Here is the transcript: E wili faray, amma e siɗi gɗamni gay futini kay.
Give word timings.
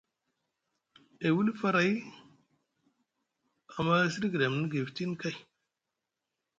E 1.27 1.29
wili 1.35 1.53
faray, 1.61 1.91
amma 3.75 3.93
e 4.05 4.11
siɗi 4.13 4.27
gɗamni 4.33 4.67
gay 4.71 4.85
futini 4.87 5.15
kay. 5.21 5.35